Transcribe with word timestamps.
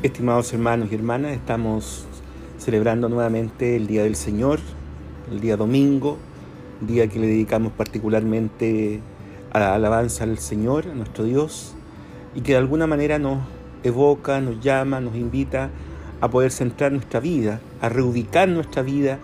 Estimados 0.00 0.52
hermanos 0.52 0.90
y 0.92 0.94
hermanas, 0.94 1.32
estamos 1.32 2.06
celebrando 2.56 3.08
nuevamente 3.08 3.74
el 3.74 3.88
Día 3.88 4.04
del 4.04 4.14
Señor, 4.14 4.60
el 5.28 5.40
día 5.40 5.56
domingo, 5.56 6.18
día 6.80 7.08
que 7.08 7.18
le 7.18 7.26
dedicamos 7.26 7.72
particularmente 7.72 9.00
a 9.52 9.58
la 9.58 9.74
alabanza 9.74 10.22
al 10.22 10.38
Señor, 10.38 10.86
a 10.86 10.94
nuestro 10.94 11.24
Dios, 11.24 11.74
y 12.36 12.42
que 12.42 12.52
de 12.52 12.58
alguna 12.58 12.86
manera 12.86 13.18
nos 13.18 13.40
evoca, 13.82 14.40
nos 14.40 14.60
llama, 14.60 15.00
nos 15.00 15.16
invita 15.16 15.70
a 16.20 16.30
poder 16.30 16.52
centrar 16.52 16.92
nuestra 16.92 17.18
vida, 17.18 17.60
a 17.80 17.88
reubicar 17.88 18.48
nuestra 18.48 18.82
vida 18.82 19.18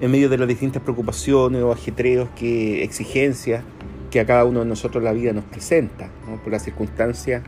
en 0.00 0.10
medio 0.10 0.28
de 0.28 0.38
las 0.38 0.48
distintas 0.48 0.82
preocupaciones 0.82 1.62
o 1.62 1.70
ajetreos, 1.70 2.28
que 2.30 2.82
exigencias 2.82 3.62
que 4.10 4.18
a 4.18 4.26
cada 4.26 4.44
uno 4.44 4.58
de 4.58 4.66
nosotros 4.66 5.04
la 5.04 5.12
vida 5.12 5.32
nos 5.32 5.44
presenta, 5.44 6.10
por 6.42 6.52
las 6.52 6.64
circunstancias 6.64 7.44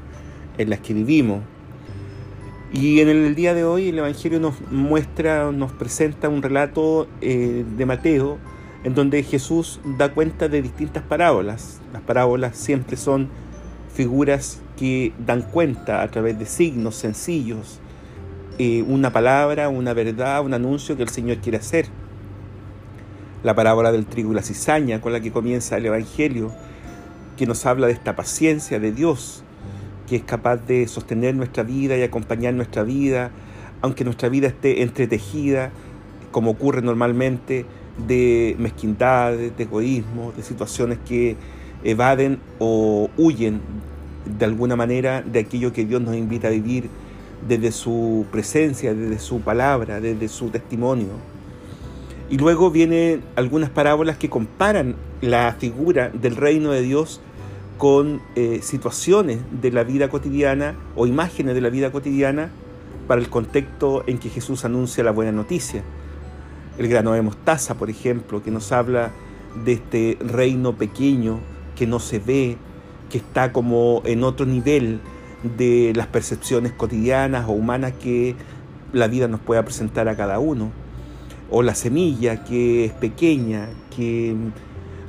en 0.59 0.71
las 0.71 0.79
que 0.79 0.95
vivimos. 0.95 1.41
Y 2.73 3.01
en 3.01 3.09
el 3.09 3.35
día 3.35 3.55
de 3.55 3.65
hoy 3.65 3.89
el 3.89 3.99
Evangelio 3.99 4.41
nos 4.41 4.61
muestra, 4.71 5.51
nos 5.53 5.73
presenta 5.73 6.29
un 6.29 6.43
relato 6.43 7.09
eh, 7.23 7.65
de 7.77 7.87
Mateo 7.87 8.39
en 8.85 8.95
donde 8.95 9.23
Jesús 9.23 9.81
da 9.97 10.13
cuenta 10.13 10.49
de 10.49 10.61
distintas 10.61 11.03
parábolas. 11.03 11.81
Las 11.95 12.03
parábolas 12.03 12.57
siempre 12.57 12.99
son 12.99 13.29
figuras 13.93 14.61
que 14.77 15.13
dan 15.19 15.43
cuenta 15.43 16.03
a 16.03 16.09
través 16.09 16.39
de 16.39 16.45
signos 16.45 16.95
sencillos, 16.95 17.81
eh, 18.59 18.85
una 18.87 19.13
palabra, 19.13 19.69
una 19.71 19.95
verdad, 19.95 20.45
un 20.45 20.53
anuncio 20.53 20.97
que 20.97 21.03
el 21.03 21.09
Señor 21.09 21.39
quiere 21.39 21.59
hacer. 21.59 21.87
La 23.43 23.55
parábola 23.55 23.93
del 23.93 24.05
trigo 24.05 24.33
y 24.33 24.35
la 24.35 24.43
cizaña 24.43 25.01
con 25.01 25.13
la 25.13 25.21
que 25.21 25.33
comienza 25.33 25.79
el 25.79 25.87
Evangelio, 25.87 26.53
que 27.37 27.47
nos 27.47 27.65
habla 27.67 27.87
de 27.87 27.95
esta 27.95 28.15
paciencia 28.15 28.79
de 28.79 28.93
Dios, 28.93 29.43
que 30.09 30.17
es 30.17 30.23
capaz 30.23 30.57
de 30.57 30.89
sostener 30.89 31.35
nuestra 31.35 31.63
vida 31.63 31.97
y 31.97 32.03
acompañar 32.03 32.55
nuestra 32.55 32.83
vida, 32.83 33.31
aunque 33.83 34.05
nuestra 34.05 34.29
vida 34.29 34.49
esté 34.49 34.83
entretejida, 34.83 35.71
como 36.33 36.53
ocurre 36.53 36.83
normalmente, 36.83 37.67
de 38.07 38.57
mezquindad, 38.59 39.33
de 39.33 39.53
egoísmo, 39.59 40.33
de 40.37 40.43
situaciones 40.43 40.99
que 41.07 41.37
evaden 41.85 42.39
o 42.59 43.11
huyen 43.17 43.61
de 44.39 44.45
alguna 44.45 44.77
manera 44.77 45.23
de 45.23 45.41
aquello 45.41 45.73
que 45.73 45.85
Dios 45.85 46.01
nos 46.01 46.17
invita 46.17 46.49
a 46.49 46.51
vivir 46.51 46.89
desde 47.47 47.73
su 47.73 48.27
presencia, 48.31 48.95
desde 48.95 49.19
su 49.19 49.41
palabra, 49.41 50.01
desde 50.01 50.29
su 50.29 50.51
testimonio. 50.51 51.09
Y 52.31 52.37
luego 52.37 52.71
vienen 52.71 53.23
algunas 53.37 53.71
parábolas 53.71 54.19
que 54.19 54.29
comparan 54.29 54.97
la 55.21 55.55
figura 55.59 56.11
del 56.11 56.37
reino 56.37 56.73
de 56.73 56.83
Dios 56.83 57.21
con 57.79 58.21
eh, 58.35 58.61
situaciones 58.63 59.39
de 59.63 59.71
la 59.71 59.85
vida 59.85 60.09
cotidiana 60.09 60.77
o 60.97 61.07
imágenes 61.07 61.55
de 61.55 61.61
la 61.61 61.71
vida 61.71 61.93
cotidiana 61.93 62.51
para 63.07 63.21
el 63.21 63.31
contexto 63.31 64.05
en 64.07 64.19
que 64.19 64.29
Jesús 64.29 64.65
anuncia 64.65 65.05
la 65.05 65.13
buena 65.13 65.33
noticia. 65.33 65.83
El 66.77 66.89
grano 66.89 67.13
de 67.13 67.23
mostaza, 67.23 67.77
por 67.77 67.89
ejemplo, 67.89 68.43
que 68.43 68.51
nos 68.51 68.73
habla 68.73 69.13
de 69.65 69.73
este 69.73 70.19
reino 70.21 70.75
pequeño 70.75 71.39
que 71.77 71.87
no 71.87 72.01
se 72.01 72.19
ve, 72.19 72.57
que 73.11 73.19
está 73.19 73.53
como 73.53 74.03
en 74.05 74.25
otro 74.25 74.45
nivel 74.45 75.01
de 75.57 75.93
las 75.95 76.09
percepciones 76.09 76.73
cotidianas 76.73 77.49
o 77.49 77.53
humanas 77.53 77.93
que 77.93 78.35
la 78.93 79.07
vida 79.07 79.29
nos 79.29 79.41
pueda 79.41 79.65
presentar 79.65 80.09
a 80.09 80.17
cada 80.17 80.41
uno. 80.41 80.71
O 81.51 81.63
la 81.63 81.75
semilla 81.75 82.45
que 82.45 82.87
es 82.87 82.93
pequeña, 82.93 83.69
que 83.95 84.35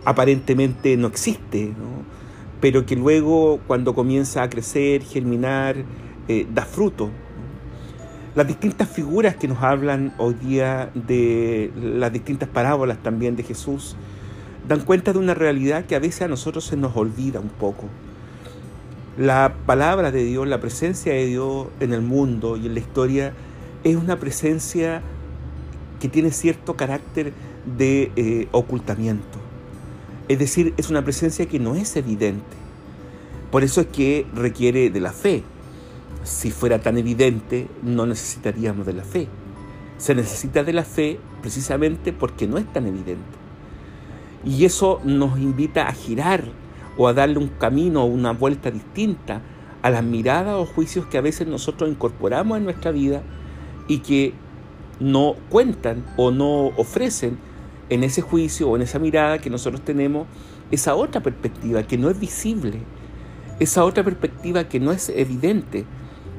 aparentemente 0.05 0.95
no 0.95 1.07
existe, 1.07 1.65
¿no? 1.65 2.18
Pero 2.61 2.85
que 2.85 2.95
luego 2.95 3.59
cuando 3.67 3.93
comienza 3.93 4.43
a 4.43 4.49
crecer, 4.49 5.03
germinar, 5.03 5.77
eh, 6.27 6.45
da 6.53 6.65
fruto. 6.65 7.09
Las 8.35 8.47
distintas 8.47 8.87
figuras 8.89 9.35
que 9.35 9.47
nos 9.47 9.63
hablan 9.63 10.13
hoy 10.17 10.35
día 10.35 10.91
de 10.93 11.71
las 11.75 12.13
distintas 12.13 12.47
parábolas 12.47 13.01
también 13.01 13.35
de 13.35 13.43
Jesús 13.43 13.95
dan 14.67 14.81
cuenta 14.81 15.13
de 15.13 15.19
una 15.19 15.33
realidad 15.33 15.85
que 15.85 15.95
a 15.95 15.99
veces 15.99 16.21
a 16.21 16.27
nosotros 16.27 16.63
se 16.63 16.77
nos 16.77 16.95
olvida 16.95 17.39
un 17.39 17.49
poco. 17.49 17.85
La 19.17 19.55
palabra 19.65 20.11
de 20.11 20.23
Dios, 20.23 20.47
la 20.47 20.61
presencia 20.61 21.11
de 21.11 21.25
Dios 21.25 21.67
en 21.79 21.91
el 21.91 22.01
mundo 22.01 22.55
y 22.55 22.67
en 22.67 22.75
la 22.75 22.79
historia 22.79 23.33
es 23.83 23.95
una 23.95 24.17
presencia 24.17 25.01
que 25.99 26.07
tiene 26.07 26.31
cierto 26.31 26.75
carácter 26.75 27.33
de 27.77 28.11
eh, 28.15 28.47
ocultamiento. 28.51 29.38
Es 30.29 30.37
decir, 30.37 30.75
es 30.77 30.91
una 30.91 31.03
presencia 31.03 31.47
que 31.47 31.59
no 31.59 31.75
es 31.75 31.95
evidente. 31.95 32.55
Por 33.51 33.63
eso 33.63 33.81
es 33.81 33.87
que 33.87 34.27
requiere 34.35 34.91
de 34.91 34.99
la 34.99 35.11
fe. 35.11 35.43
Si 36.23 36.51
fuera 36.51 36.79
tan 36.79 36.99
evidente, 36.99 37.67
no 37.81 38.05
necesitaríamos 38.05 38.85
de 38.85 38.93
la 38.93 39.03
fe. 39.03 39.27
Se 39.97 40.13
necesita 40.13 40.63
de 40.63 40.73
la 40.73 40.83
fe 40.83 41.19
precisamente 41.41 42.13
porque 42.13 42.47
no 42.47 42.59
es 42.59 42.71
tan 42.71 42.85
evidente. 42.85 43.23
Y 44.45 44.65
eso 44.65 45.01
nos 45.03 45.39
invita 45.39 45.87
a 45.87 45.93
girar 45.93 46.43
o 46.95 47.07
a 47.07 47.13
darle 47.13 47.39
un 47.39 47.47
camino 47.47 48.03
o 48.03 48.05
una 48.05 48.31
vuelta 48.31 48.69
distinta 48.69 49.41
a 49.81 49.89
las 49.89 50.03
miradas 50.03 50.55
o 50.55 50.65
juicios 50.67 51.07
que 51.07 51.17
a 51.17 51.21
veces 51.21 51.47
nosotros 51.47 51.89
incorporamos 51.89 52.59
en 52.59 52.65
nuestra 52.65 52.91
vida 52.91 53.23
y 53.87 53.99
que 53.99 54.33
no 54.99 55.35
cuentan 55.49 56.05
o 56.17 56.29
no 56.29 56.67
ofrecen 56.77 57.39
en 57.89 58.03
ese 58.03 58.21
juicio 58.21 58.69
o 58.69 58.75
en 58.75 58.81
esa 58.81 58.99
mirada 58.99 59.39
que 59.39 59.49
nosotros 59.49 59.81
tenemos 59.81 60.27
esa 60.71 60.95
otra 60.95 61.21
perspectiva 61.21 61.83
que 61.83 61.97
no 61.97 62.09
es 62.09 62.19
visible, 62.19 62.79
esa 63.59 63.83
otra 63.83 64.03
perspectiva 64.03 64.65
que 64.65 64.79
no 64.79 64.91
es 64.91 65.09
evidente 65.09 65.85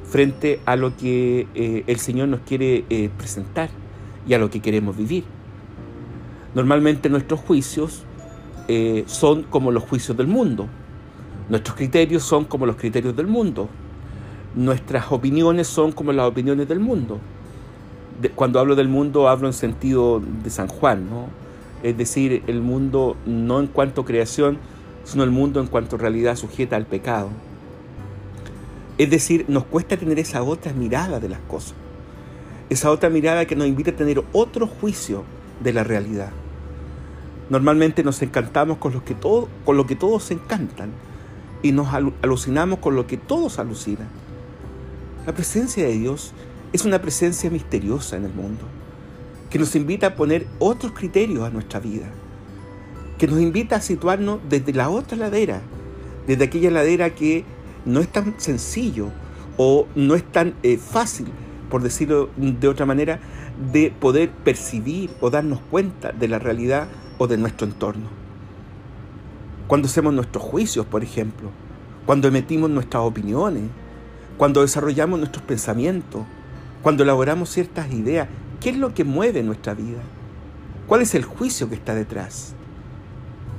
frente 0.04 0.60
a 0.64 0.76
lo 0.76 0.96
que 0.96 1.48
eh, 1.54 1.84
el 1.86 1.98
Señor 1.98 2.28
nos 2.28 2.40
quiere 2.40 2.84
eh, 2.90 3.10
presentar 3.16 3.70
y 4.26 4.34
a 4.34 4.38
lo 4.38 4.50
que 4.50 4.60
queremos 4.60 4.96
vivir. 4.96 5.24
Normalmente 6.54 7.08
nuestros 7.08 7.40
juicios 7.40 8.04
eh, 8.68 9.04
son 9.06 9.44
como 9.44 9.70
los 9.72 9.84
juicios 9.84 10.16
del 10.16 10.26
mundo, 10.26 10.68
nuestros 11.48 11.76
criterios 11.76 12.22
son 12.22 12.44
como 12.44 12.66
los 12.66 12.76
criterios 12.76 13.16
del 13.16 13.26
mundo, 13.26 13.68
nuestras 14.54 15.10
opiniones 15.10 15.66
son 15.66 15.92
como 15.92 16.12
las 16.12 16.26
opiniones 16.26 16.68
del 16.68 16.80
mundo 16.80 17.20
cuando 18.28 18.60
hablo 18.60 18.76
del 18.76 18.88
mundo 18.88 19.28
hablo 19.28 19.46
en 19.46 19.52
sentido 19.52 20.20
de 20.20 20.50
San 20.50 20.68
Juan, 20.68 21.08
¿no? 21.08 21.28
Es 21.82 21.96
decir, 21.96 22.42
el 22.46 22.60
mundo 22.60 23.16
no 23.26 23.60
en 23.60 23.66
cuanto 23.66 24.04
creación, 24.04 24.58
sino 25.04 25.24
el 25.24 25.30
mundo 25.30 25.60
en 25.60 25.66
cuanto 25.66 25.96
realidad 25.96 26.36
sujeta 26.36 26.76
al 26.76 26.86
pecado. 26.86 27.30
Es 28.98 29.08
decir, 29.08 29.46
nos 29.48 29.64
cuesta 29.64 29.96
tener 29.96 30.18
esa 30.18 30.42
otra 30.42 30.72
mirada 30.72 31.20
de 31.20 31.28
las 31.30 31.40
cosas. 31.40 31.74
Esa 32.68 32.90
otra 32.90 33.08
mirada 33.08 33.46
que 33.46 33.56
nos 33.56 33.66
invita 33.66 33.92
a 33.92 33.96
tener 33.96 34.22
otro 34.32 34.66
juicio 34.66 35.24
de 35.62 35.72
la 35.72 35.84
realidad. 35.84 36.30
Normalmente 37.48 38.04
nos 38.04 38.22
encantamos 38.22 38.78
con 38.78 38.92
lo 38.92 39.04
que, 39.04 39.14
todos 39.14 40.22
se 40.22 40.34
encantan 40.34 40.90
y 41.62 41.72
nos 41.72 41.88
alucinamos 42.22 42.78
con 42.78 42.94
lo 42.94 43.06
que 43.06 43.16
todos 43.16 43.58
alucinan. 43.58 44.08
La 45.26 45.34
presencia 45.34 45.84
de 45.84 45.92
Dios 45.92 46.32
es 46.72 46.84
una 46.84 47.00
presencia 47.00 47.50
misteriosa 47.50 48.16
en 48.16 48.26
el 48.26 48.32
mundo, 48.32 48.62
que 49.50 49.58
nos 49.58 49.74
invita 49.74 50.06
a 50.06 50.14
poner 50.14 50.46
otros 50.60 50.92
criterios 50.92 51.44
a 51.44 51.50
nuestra 51.50 51.80
vida, 51.80 52.06
que 53.18 53.26
nos 53.26 53.40
invita 53.40 53.76
a 53.76 53.80
situarnos 53.80 54.38
desde 54.48 54.72
la 54.72 54.88
otra 54.88 55.16
ladera, 55.18 55.60
desde 56.26 56.44
aquella 56.44 56.70
ladera 56.70 57.10
que 57.10 57.44
no 57.84 58.00
es 58.00 58.08
tan 58.08 58.34
sencillo 58.38 59.08
o 59.56 59.86
no 59.94 60.14
es 60.14 60.24
tan 60.24 60.54
eh, 60.62 60.78
fácil, 60.78 61.26
por 61.68 61.82
decirlo 61.82 62.30
de 62.36 62.68
otra 62.68 62.86
manera, 62.86 63.20
de 63.72 63.90
poder 63.90 64.30
percibir 64.30 65.10
o 65.20 65.30
darnos 65.30 65.60
cuenta 65.70 66.12
de 66.12 66.28
la 66.28 66.38
realidad 66.38 66.88
o 67.18 67.26
de 67.26 67.36
nuestro 67.36 67.66
entorno. 67.66 68.08
Cuando 69.66 69.86
hacemos 69.86 70.14
nuestros 70.14 70.42
juicios, 70.42 70.86
por 70.86 71.02
ejemplo, 71.02 71.50
cuando 72.06 72.28
emitimos 72.28 72.70
nuestras 72.70 73.02
opiniones, 73.02 73.64
cuando 74.36 74.62
desarrollamos 74.62 75.18
nuestros 75.18 75.44
pensamientos, 75.44 76.24
cuando 76.82 77.02
elaboramos 77.02 77.50
ciertas 77.50 77.92
ideas, 77.92 78.28
¿qué 78.60 78.70
es 78.70 78.76
lo 78.76 78.94
que 78.94 79.04
mueve 79.04 79.42
nuestra 79.42 79.74
vida? 79.74 80.00
¿Cuál 80.86 81.02
es 81.02 81.14
el 81.14 81.24
juicio 81.24 81.68
que 81.68 81.74
está 81.74 81.94
detrás? 81.94 82.54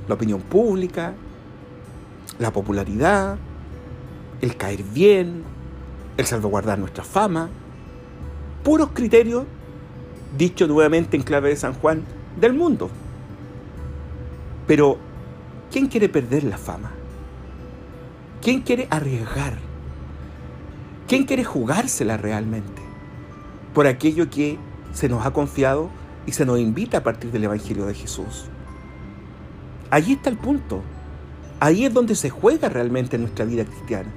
¿La 0.08 0.14
opinión 0.14 0.40
pública? 0.40 1.14
¿La 2.38 2.52
popularidad? 2.52 3.36
¿El 4.40 4.56
caer 4.56 4.82
bien? 4.82 5.42
¿El 6.16 6.26
salvaguardar 6.26 6.78
nuestra 6.78 7.04
fama? 7.04 7.48
Puros 8.62 8.90
criterios, 8.92 9.44
dicho 10.36 10.66
nuevamente 10.66 11.16
en 11.16 11.22
clave 11.22 11.50
de 11.50 11.56
San 11.56 11.74
Juan, 11.74 12.02
del 12.40 12.54
mundo. 12.54 12.90
Pero, 14.66 14.98
¿quién 15.70 15.88
quiere 15.88 16.08
perder 16.08 16.44
la 16.44 16.58
fama? 16.58 16.92
¿Quién 18.40 18.62
quiere 18.62 18.86
arriesgar? 18.90 19.58
¿Quién 21.08 21.24
quiere 21.24 21.44
jugársela 21.44 22.16
realmente? 22.16 22.82
por 23.72 23.86
aquello 23.86 24.28
que 24.30 24.58
se 24.92 25.08
nos 25.08 25.24
ha 25.26 25.32
confiado 25.32 25.90
y 26.26 26.32
se 26.32 26.46
nos 26.46 26.58
invita 26.58 26.98
a 26.98 27.02
partir 27.02 27.30
del 27.30 27.44
Evangelio 27.44 27.86
de 27.86 27.94
Jesús. 27.94 28.46
Allí 29.90 30.14
está 30.14 30.30
el 30.30 30.38
punto. 30.38 30.82
Ahí 31.60 31.84
es 31.84 31.92
donde 31.92 32.14
se 32.14 32.30
juega 32.30 32.68
realmente 32.68 33.18
nuestra 33.18 33.44
vida 33.44 33.64
cristiana. 33.64 34.12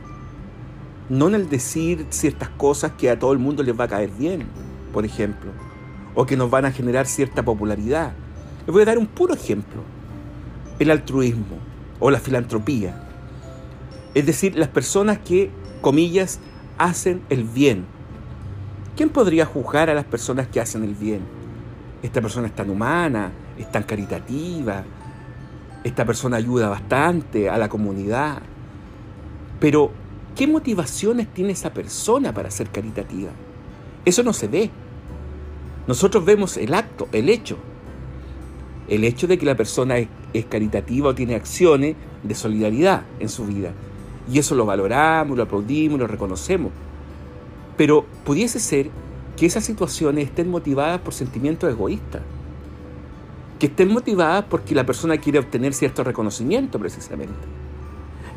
no 1.09 1.27
en 1.27 1.35
el 1.35 1.49
decir 1.49 2.07
ciertas 2.09 2.49
cosas 2.49 2.93
que 2.97 3.11
a 3.11 3.19
todo 3.19 3.31
el 3.31 3.37
mundo 3.37 3.61
les 3.61 3.79
va 3.79 3.83
a 3.83 3.87
caer 3.87 4.09
bien, 4.09 4.47
por 4.91 5.05
ejemplo, 5.05 5.51
o 6.15 6.25
que 6.25 6.35
nos 6.35 6.49
van 6.49 6.65
a 6.65 6.71
generar 6.71 7.05
cierta 7.05 7.43
popularidad. 7.43 8.13
Les 8.65 8.73
voy 8.73 8.81
a 8.81 8.85
dar 8.85 8.97
un 8.97 9.05
puro 9.05 9.35
ejemplo, 9.35 9.83
el 10.79 10.89
altruismo 10.89 11.59
o 11.99 12.09
la 12.09 12.19
filantropía. 12.19 13.03
Es 14.15 14.25
decir, 14.25 14.55
las 14.55 14.69
personas 14.69 15.19
que, 15.19 15.51
comillas, 15.81 16.39
hacen 16.77 17.21
el 17.29 17.43
bien. 17.43 17.85
¿Quién 18.95 19.09
podría 19.09 19.45
juzgar 19.45 19.89
a 19.89 19.93
las 19.93 20.05
personas 20.05 20.47
que 20.47 20.59
hacen 20.61 20.83
el 20.83 20.95
bien? 20.95 21.21
Esta 22.01 22.21
persona 22.21 22.47
es 22.47 22.55
tan 22.55 22.69
humana, 22.69 23.31
es 23.57 23.71
tan 23.71 23.83
caritativa, 23.83 24.83
esta 25.83 26.05
persona 26.05 26.37
ayuda 26.37 26.69
bastante 26.69 27.49
a 27.49 27.57
la 27.57 27.67
comunidad. 27.69 28.41
Pero 29.59 29.91
¿Qué 30.35 30.47
motivaciones 30.47 31.33
tiene 31.33 31.53
esa 31.53 31.73
persona 31.73 32.33
para 32.33 32.51
ser 32.51 32.69
caritativa? 32.69 33.29
Eso 34.03 34.21
no 34.21 34.33
se 34.33 34.49
ve. 34.49 34.69
Nosotros 35.87 36.25
vemos 36.25 36.57
el 36.57 36.73
acto, 36.73 37.07
el 37.13 37.29
hecho. 37.29 37.57
El 38.89 39.05
hecho 39.05 39.27
de 39.27 39.37
que 39.37 39.45
la 39.45 39.55
persona 39.55 39.97
es, 39.97 40.09
caritativa 40.49 41.07
o 41.07 41.15
tiene 41.15 41.35
acciones 41.35 41.95
de 42.21 42.35
solidaridad 42.35 43.03
en 43.21 43.29
su 43.29 43.45
vida. 43.45 43.71
Y 44.29 44.37
eso 44.39 44.55
lo 44.55 44.65
valoramos, 44.65 45.37
lo 45.37 45.43
aplaudimos, 45.43 45.97
lo 45.97 46.07
reconocemos. 46.07 46.73
Pero 47.77 48.05
pudiese 48.23 48.59
ser 48.59 48.89
que 49.37 49.45
esas 49.45 49.65
situaciones 49.65 50.25
estén 50.25 50.49
motivadas 50.49 51.01
por 51.01 51.13
sentimientos 51.13 51.69
egoístas. 51.69 52.21
Que 53.59 53.67
estén 53.67 53.91
motivadas 53.91 54.45
porque 54.49 54.75
la 54.75 54.85
persona 54.85 55.17
quiere 55.17 55.39
obtener 55.39 55.73
cierto 55.73 56.03
reconocimiento 56.03 56.79
precisamente 56.79 57.33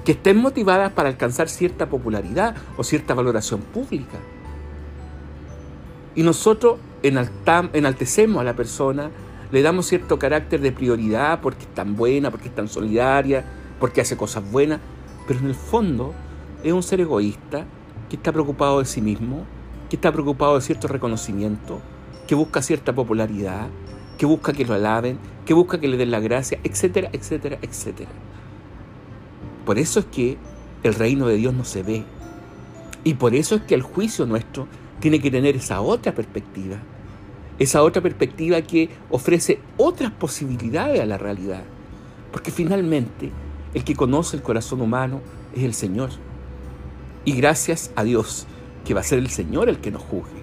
que 0.08 0.12
estén 0.12 0.38
motivadas 0.38 0.90
para 0.94 1.10
alcanzar 1.10 1.50
cierta 1.50 1.90
popularidad 1.90 2.56
o 2.78 2.82
cierta 2.82 3.12
valoración 3.12 3.60
pública. 3.60 4.16
Y 6.14 6.22
nosotros 6.22 6.78
enaltecemos 7.02 8.40
a 8.40 8.44
la 8.44 8.56
persona, 8.56 9.10
le 9.52 9.60
damos 9.60 9.84
cierto 9.84 10.18
carácter 10.18 10.62
de 10.62 10.72
prioridad 10.72 11.42
porque 11.42 11.64
es 11.64 11.74
tan 11.74 11.94
buena, 11.94 12.30
porque 12.30 12.48
es 12.48 12.54
tan 12.54 12.68
solidaria, 12.68 13.44
porque 13.78 14.00
hace 14.00 14.16
cosas 14.16 14.50
buenas, 14.50 14.80
pero 15.26 15.40
en 15.40 15.48
el 15.48 15.54
fondo 15.54 16.14
es 16.64 16.72
un 16.72 16.82
ser 16.82 17.02
egoísta 17.02 17.66
que 18.08 18.16
está 18.16 18.32
preocupado 18.32 18.78
de 18.78 18.84
sí 18.84 19.00
mismo, 19.00 19.44
que 19.88 19.96
está 19.96 20.12
preocupado 20.12 20.56
de 20.56 20.60
cierto 20.60 20.88
reconocimiento, 20.88 21.80
que 22.26 22.34
busca 22.34 22.62
cierta 22.62 22.94
popularidad, 22.94 23.68
que 24.18 24.26
busca 24.26 24.52
que 24.52 24.64
lo 24.64 24.74
alaben, 24.74 25.18
que 25.46 25.54
busca 25.54 25.80
que 25.80 25.88
le 25.88 25.96
den 25.96 26.10
la 26.10 26.20
gracia, 26.20 26.58
etcétera, 26.64 27.08
etcétera, 27.12 27.58
etcétera. 27.62 28.10
Por 29.64 29.78
eso 29.78 30.00
es 30.00 30.06
que 30.06 30.36
el 30.82 30.94
reino 30.94 31.26
de 31.26 31.36
Dios 31.36 31.54
no 31.54 31.64
se 31.64 31.82
ve. 31.82 32.04
Y 33.04 33.14
por 33.14 33.34
eso 33.34 33.54
es 33.54 33.62
que 33.62 33.74
el 33.74 33.82
juicio 33.82 34.26
nuestro 34.26 34.66
tiene 35.00 35.20
que 35.20 35.30
tener 35.30 35.56
esa 35.56 35.80
otra 35.80 36.14
perspectiva. 36.14 36.76
Esa 37.58 37.82
otra 37.82 38.02
perspectiva 38.02 38.60
que 38.62 38.90
ofrece 39.10 39.60
otras 39.76 40.10
posibilidades 40.12 41.00
a 41.00 41.06
la 41.06 41.18
realidad. 41.18 41.62
Porque 42.32 42.50
finalmente 42.50 43.30
el 43.74 43.84
que 43.84 43.94
conoce 43.94 44.36
el 44.36 44.42
corazón 44.42 44.80
humano 44.80 45.20
es 45.54 45.62
el 45.64 45.74
Señor. 45.74 46.10
Y 47.24 47.32
gracias 47.32 47.90
a 47.96 48.04
Dios 48.04 48.46
que 48.84 48.94
va 48.94 49.00
a 49.00 49.04
ser 49.04 49.18
el 49.18 49.28
Señor 49.28 49.68
el 49.68 49.78
que 49.78 49.90
nos 49.90 50.02
juzgue. 50.02 50.42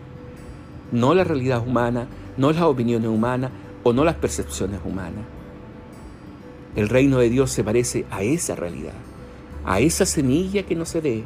No 0.92 1.14
la 1.14 1.24
realidad 1.24 1.66
humana, 1.66 2.08
no 2.38 2.52
las 2.52 2.62
opiniones 2.62 3.10
humanas 3.10 3.52
o 3.84 3.94
no 3.94 4.04
las 4.04 4.16
percepciones 4.16 4.80
humanas. 4.86 5.26
El 6.76 6.90
reino 6.90 7.18
de 7.20 7.30
Dios 7.30 7.52
se 7.52 7.64
parece 7.64 8.06
a 8.12 8.24
esa 8.24 8.56
realidad 8.56 8.94
a 9.66 9.80
esa 9.80 10.06
semilla 10.06 10.64
que 10.64 10.76
no 10.76 10.86
se 10.86 11.02
ve, 11.02 11.24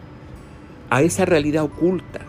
a 0.89 1.01
esa 1.01 1.25
realidad 1.25 1.65
oculta, 1.65 2.21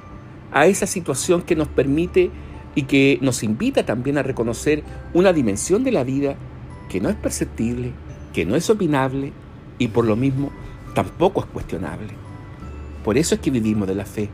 a 0.52 0.66
esa 0.66 0.86
situación 0.86 1.42
que 1.42 1.56
nos 1.56 1.68
permite 1.68 2.30
y 2.74 2.82
que 2.82 3.18
nos 3.22 3.42
invita 3.42 3.86
también 3.86 4.18
a 4.18 4.22
reconocer 4.22 4.82
una 5.14 5.32
dimensión 5.32 5.84
de 5.84 5.92
la 5.92 6.04
vida 6.04 6.34
que 6.88 7.00
no 7.00 7.08
es 7.08 7.16
perceptible, 7.16 7.92
que 8.32 8.44
no 8.44 8.56
es 8.56 8.68
opinable 8.68 9.32
y 9.78 9.88
por 9.88 10.04
lo 10.04 10.16
mismo 10.16 10.50
tampoco 10.94 11.40
es 11.40 11.46
cuestionable. 11.46 12.08
Por 13.04 13.16
eso 13.16 13.34
es 13.34 13.40
que 13.40 13.50
vivimos 13.50 13.88
de 13.88 13.94
la 13.94 14.04
fe, 14.04 14.28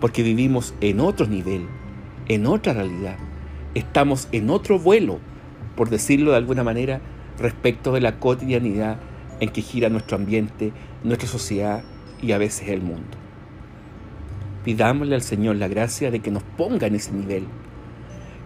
porque 0.00 0.22
vivimos 0.22 0.74
en 0.80 1.00
otro 1.00 1.26
nivel, 1.26 1.66
en 2.28 2.46
otra 2.46 2.74
realidad. 2.74 3.16
Estamos 3.74 4.28
en 4.32 4.50
otro 4.50 4.78
vuelo, 4.78 5.18
por 5.76 5.88
decirlo 5.90 6.32
de 6.32 6.36
alguna 6.36 6.62
manera, 6.62 7.00
respecto 7.38 7.92
de 7.92 8.00
la 8.00 8.18
cotidianidad 8.18 8.98
en 9.40 9.48
que 9.50 9.62
gira 9.62 9.88
nuestro 9.88 10.16
ambiente, 10.16 10.72
nuestra 11.02 11.28
sociedad 11.28 11.82
y 12.22 12.32
a 12.32 12.38
veces 12.38 12.68
el 12.68 12.82
mundo. 12.82 13.16
Pidámosle 14.64 15.14
al 15.14 15.22
Señor 15.22 15.56
la 15.56 15.68
gracia 15.68 16.10
de 16.10 16.20
que 16.20 16.30
nos 16.30 16.42
ponga 16.42 16.86
en 16.86 16.94
ese 16.94 17.12
nivel, 17.12 17.44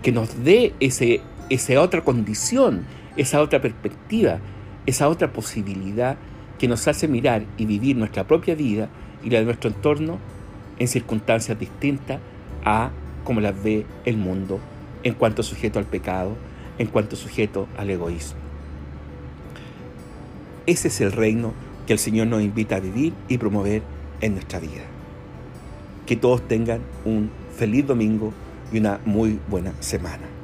que 0.03 0.13
nos 0.13 0.45
dé 0.45 0.75
ese, 0.81 1.21
esa 1.51 1.81
otra 1.81 2.03
condición, 2.03 2.85
esa 3.17 3.41
otra 3.41 3.61
perspectiva, 3.61 4.39
esa 4.87 5.09
otra 5.09 5.33
posibilidad 5.33 6.17
que 6.59 6.69
nos 6.69 6.89
hace 6.89 7.07
mirar 7.09 7.45
y 7.57 7.67
vivir 7.67 7.97
nuestra 7.97 8.27
propia 8.27 8.55
vida 8.55 8.89
y 9.23 9.31
la 9.31 9.39
de 9.41 9.45
nuestro 9.45 9.71
entorno 9.71 10.19
en 10.79 10.89
circunstancias 10.89 11.59
distintas 11.59 12.21
a 12.65 12.91
como 13.25 13.41
las 13.41 13.61
ve 13.63 13.85
el 14.05 14.17
mundo 14.17 14.61
en 15.03 15.15
cuanto 15.15 15.43
sujeto 15.43 15.79
al 15.79 15.85
pecado, 15.85 16.37
en 16.79 16.87
cuanto 16.87 17.17
sujeto 17.17 17.69
al 17.77 17.91
egoísmo. 17.91 18.39
Ese 20.67 20.89
es 20.89 21.01
el 21.01 21.13
reino 21.13 21.53
que 21.87 21.95
el 21.95 21.99
Señor 21.99 22.27
nos 22.27 22.43
invita 22.43 22.77
a 22.77 22.81
vivir 22.81 23.15
y 23.29 23.39
promover 23.39 23.83
en 24.21 24.35
nuestra 24.35 24.61
vida. 24.61 24.85
Que 26.07 26.17
todos 26.17 26.47
tengan 26.47 26.81
un 27.05 27.31
feliz 27.57 27.87
domingo 27.87 28.33
y 28.73 28.79
una 28.79 29.01
muy 29.05 29.39
buena 29.49 29.73
semana. 29.81 30.38